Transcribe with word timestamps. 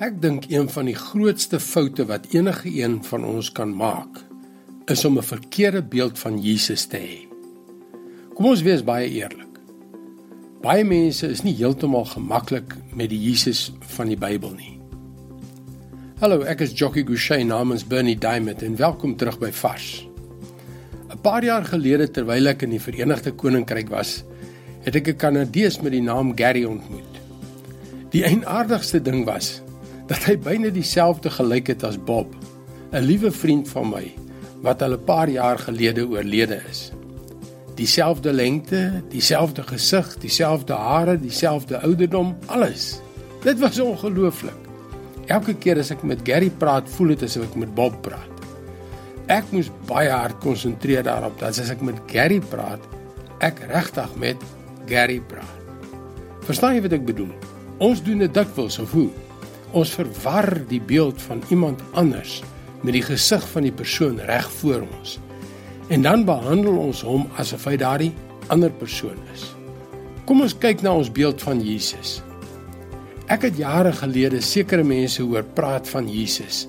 Ek 0.00 0.14
dink 0.16 0.46
een 0.48 0.64
van 0.72 0.86
die 0.88 0.96
grootste 0.96 1.58
foute 1.60 2.06
wat 2.08 2.30
enige 2.32 2.70
een 2.72 2.94
van 3.04 3.24
ons 3.28 3.50
kan 3.52 3.68
maak, 3.76 4.22
is 4.88 5.04
om 5.04 5.18
'n 5.18 5.22
verkeerde 5.22 5.82
beeld 5.82 6.18
van 6.18 6.40
Jesus 6.40 6.86
te 6.86 6.96
hê. 6.96 7.28
Kom 8.34 8.46
ons 8.46 8.62
wees 8.62 8.84
baie 8.84 9.10
eerlik. 9.10 9.60
Baie 10.62 10.84
mense 10.84 11.28
is 11.28 11.42
nie 11.42 11.54
heeltemal 11.54 12.04
gemaklik 12.04 12.76
met 12.94 13.10
die 13.10 13.20
Jesus 13.20 13.72
van 13.80 14.08
die 14.08 14.16
Bybel 14.16 14.50
nie. 14.56 14.80
Hallo, 16.20 16.40
ek 16.40 16.60
is 16.60 16.72
Jockey 16.72 17.04
Gouchee 17.04 17.44
namens 17.44 17.86
Bernie 17.86 18.18
Diamond 18.18 18.62
en 18.62 18.76
welkom 18.76 19.16
terug 19.16 19.38
by 19.38 19.52
Vars. 19.52 20.08
'n 21.10 21.20
Paar 21.20 21.44
jaar 21.44 21.64
gelede 21.64 22.10
terwyl 22.10 22.46
ek 22.46 22.62
in 22.62 22.70
die 22.70 22.80
Verenigde 22.80 23.32
Koninkryk 23.32 23.88
was, 23.88 24.24
het 24.80 24.96
ek 24.96 25.08
'n 25.08 25.16
Kanadees 25.16 25.80
met 25.80 25.92
die 25.92 26.02
naam 26.02 26.36
Gary 26.36 26.64
ontmoet. 26.64 27.20
Die 28.10 28.24
eienaardigste 28.24 29.02
ding 29.02 29.24
was 29.24 29.62
dat 30.10 30.26
hy 30.26 30.34
byna 30.42 30.72
dieselfde 30.74 31.30
gelyk 31.30 31.70
het 31.70 31.84
as 31.86 31.98
Bob, 31.98 32.34
'n 32.90 33.06
liewe 33.06 33.30
vriend 33.30 33.68
van 33.68 33.90
my 33.90 34.06
wat 34.62 34.82
al 34.82 34.98
'n 34.98 35.04
paar 35.04 35.28
jaar 35.28 35.58
gelede 35.58 36.08
oorlede 36.08 36.60
is. 36.70 36.90
Dieselfde 37.74 38.32
lengte, 38.32 39.02
dieselfde 39.08 39.62
gesig, 39.62 40.18
dieselfde 40.18 40.72
hare, 40.72 41.20
dieselfde 41.20 41.80
ouderdom, 41.80 42.36
alles. 42.46 43.00
Dit 43.42 43.58
was 43.58 43.78
ongelooflik. 43.78 44.58
Elke 45.26 45.54
keer 45.54 45.78
as 45.78 45.90
ek 45.90 46.02
met 46.02 46.20
Gary 46.24 46.50
praat, 46.50 46.88
voel 46.88 47.06
dit 47.06 47.22
asof 47.22 47.44
ek 47.44 47.54
met 47.54 47.74
Bob 47.74 48.02
praat. 48.02 48.34
Ek 49.26 49.44
moes 49.50 49.70
baie 49.86 50.10
hard 50.10 50.38
konsentreer 50.38 51.02
daarop 51.02 51.38
dat 51.38 51.58
as 51.58 51.70
ek 51.70 51.80
met 51.80 51.96
Gary 52.06 52.40
praat, 52.40 52.80
ek 53.38 53.58
regtig 53.70 54.16
met 54.16 54.36
Gary 54.86 55.20
praat. 55.20 55.58
Verstaan 56.40 56.74
jy 56.74 56.82
wat 56.82 56.92
ek 56.92 57.04
bedoel? 57.04 57.30
Ons 57.78 58.02
doen 58.02 58.18
dit 58.18 58.34
dikwels 58.34 58.78
of 58.78 58.90
hoe? 58.90 59.08
Ons 59.72 59.92
verwar 59.94 60.64
die 60.66 60.80
beeld 60.82 61.22
van 61.22 61.42
iemand 61.48 61.82
anders 61.92 62.40
met 62.82 62.96
die 62.96 63.04
gesig 63.04 63.44
van 63.52 63.62
die 63.62 63.74
persoon 63.74 64.18
reg 64.26 64.48
voor 64.60 64.82
ons. 64.82 65.18
En 65.88 66.02
dan 66.02 66.24
behandel 66.24 66.78
ons 66.78 67.02
hom 67.06 67.28
asof 67.38 67.68
hy 67.70 67.76
daardie 67.78 68.12
ander 68.50 68.72
persoon 68.80 69.18
is. 69.34 69.46
Kom 70.26 70.42
ons 70.42 70.56
kyk 70.58 70.82
na 70.82 70.94
ons 70.98 71.12
beeld 71.12 71.42
van 71.42 71.62
Jesus. 71.62 72.18
Ek 73.30 73.46
het 73.46 73.58
jare 73.58 73.92
gelede 73.94 74.40
sekere 74.42 74.82
mense 74.82 75.22
hoor 75.22 75.46
praat 75.54 75.86
van 75.90 76.08
Jesus 76.10 76.66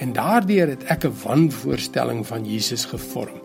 en 0.00 0.14
daardeur 0.16 0.72
het 0.72 0.84
ek 0.90 1.04
'n 1.04 1.14
wanvoorstelling 1.22 2.26
van 2.26 2.46
Jesus 2.46 2.84
gevorm, 2.84 3.40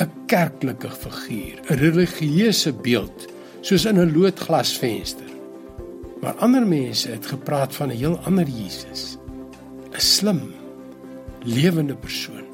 'n 0.00 0.10
kerklike 0.26 0.90
figuur, 0.90 1.60
'n 1.68 1.76
religieuse 1.76 2.72
beeld, 2.72 3.26
soos 3.60 3.84
in 3.84 3.98
'n 4.00 4.12
loodglasvenster. 4.16 5.35
Maar 6.20 6.34
ander 6.34 6.66
mense 6.66 7.10
het 7.10 7.26
gepraat 7.26 7.74
van 7.74 7.88
'n 7.88 7.96
heel 7.96 8.18
ander 8.18 8.48
Jesus. 8.48 9.16
'n 9.92 10.00
Slim, 10.00 10.54
lewende 11.42 11.96
persoon. 11.96 12.44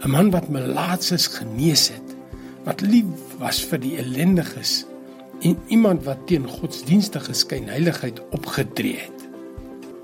'n 0.00 0.10
Man 0.10 0.30
wat 0.30 0.48
melaatses 0.48 1.26
genees 1.26 1.88
het, 1.88 2.16
wat 2.64 2.80
lief 2.80 3.04
was 3.38 3.64
vir 3.64 3.80
die 3.80 3.96
ellendiges 3.96 4.86
en 5.40 5.58
iemand 5.66 6.04
wat 6.04 6.26
teen 6.26 6.46
godsdienstige 6.48 7.32
skynheiligheid 7.32 8.22
opgetree 8.30 8.96
het. 8.96 9.28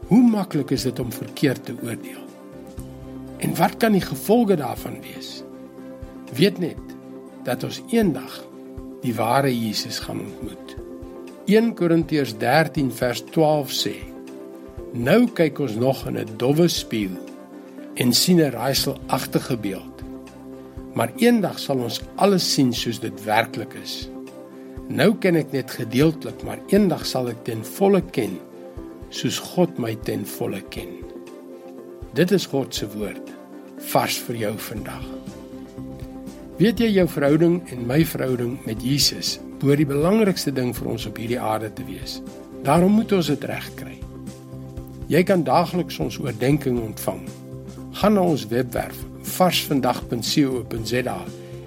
Hoe 0.07 0.23
maklik 0.23 0.71
is 0.71 0.83
dit 0.83 0.99
om 0.99 1.13
verkeerd 1.13 1.65
te 1.65 1.75
oordeel? 1.83 2.25
En 3.39 3.55
wat 3.57 3.77
kan 3.77 3.93
die 3.93 4.01
gevolge 4.01 4.57
daarvan 4.57 5.01
wees? 5.01 5.43
Weet 6.35 6.59
net 6.59 6.97
dat 7.45 7.65
ons 7.65 7.83
eendag 7.91 8.47
die 9.01 9.15
ware 9.15 9.53
Jesus 9.53 9.99
gaan 9.99 10.21
ontmoet. 10.21 10.88
1 11.49 11.71
Korintiërs 11.73 12.35
13 12.37 12.91
vers 12.93 13.23
12 13.33 13.71
sê: 13.73 13.95
Nou 14.93 15.23
kyk 15.33 15.63
ons 15.65 15.79
nog 15.81 16.03
in 16.11 16.19
'n 16.21 16.37
dowwe 16.37 16.67
spieël 16.69 17.17
en 17.95 18.13
sien 18.13 18.37
'n 18.37 18.53
raaiselagtige 18.53 19.57
beeld. 19.57 20.03
Maar 20.93 21.13
eendag 21.17 21.59
sal 21.59 21.79
ons 21.79 22.03
alles 22.17 22.53
sien 22.55 22.73
soos 22.73 23.01
dit 23.01 23.25
werklik 23.25 23.73
is. 23.83 24.11
Nou 24.89 25.15
ken 25.15 25.37
ek 25.37 25.53
net 25.53 25.71
gedeeltelik, 25.71 26.43
maar 26.43 26.61
eendag 26.67 27.07
sal 27.07 27.29
ek 27.29 27.45
ten 27.45 27.65
volle 27.65 28.03
ken 28.11 28.39
soos 29.09 29.39
God 29.39 29.79
my 29.79 29.95
ten 29.95 30.27
volle 30.27 30.61
ken. 30.69 30.93
Dit 32.13 32.31
is 32.31 32.47
God 32.47 32.75
se 32.75 32.87
woord 32.89 33.31
vars 33.77 34.19
vir 34.19 34.37
jou 34.37 34.59
vandag. 34.59 35.05
Weet 36.59 36.81
jy 36.83 36.89
jou 36.91 37.05
verhouding 37.07 37.61
en 37.71 37.85
my 37.87 38.01
verhouding 38.03 38.57
met 38.67 38.81
Jesus 38.83 39.37
behoort 39.61 39.79
die 39.79 39.87
belangrikste 39.87 40.51
ding 40.55 40.73
vir 40.75 40.89
ons 40.91 41.05
op 41.07 41.19
hierdie 41.21 41.39
aarde 41.39 41.69
te 41.71 41.85
wees. 41.87 42.17
Daarom 42.67 42.97
moet 42.99 43.15
ons 43.15 43.31
dit 43.31 43.45
regkry. 43.47 43.95
Jy 45.07 45.23
kan 45.23 45.47
daagliks 45.47 46.01
ons 46.03 46.19
oordeenking 46.19 46.81
ontvang. 46.83 47.23
Gaan 48.01 48.19
na 48.19 48.27
ons 48.35 48.49
webwerf 48.51 48.99
varsvandag.co.za 49.37 51.17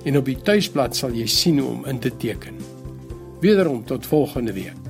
en 0.04 0.20
op 0.20 0.28
die 0.28 0.40
tuisblad 0.44 1.00
sal 1.00 1.16
jy 1.16 1.28
sien 1.40 1.64
hoe 1.64 1.72
om 1.72 1.88
in 1.88 2.04
te 2.04 2.12
teken. 2.12 2.60
Wederom 3.40 3.86
tot 3.88 4.12
volgende 4.12 4.60
week. 4.60 4.81